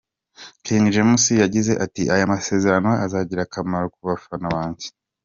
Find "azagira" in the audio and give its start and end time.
3.05-3.41